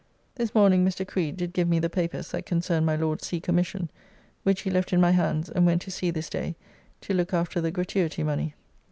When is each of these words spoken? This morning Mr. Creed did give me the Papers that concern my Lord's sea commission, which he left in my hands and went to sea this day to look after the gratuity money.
This 0.33 0.55
morning 0.55 0.83
Mr. 0.83 1.07
Creed 1.07 1.37
did 1.37 1.53
give 1.53 1.67
me 1.67 1.77
the 1.77 1.87
Papers 1.87 2.31
that 2.31 2.47
concern 2.47 2.83
my 2.85 2.95
Lord's 2.95 3.27
sea 3.27 3.39
commission, 3.39 3.91
which 4.41 4.61
he 4.61 4.71
left 4.71 4.91
in 4.91 4.99
my 4.99 5.11
hands 5.11 5.47
and 5.47 5.63
went 5.63 5.83
to 5.83 5.91
sea 5.91 6.09
this 6.09 6.27
day 6.27 6.55
to 7.01 7.13
look 7.13 7.35
after 7.35 7.61
the 7.61 7.69
gratuity 7.69 8.23
money. 8.23 8.55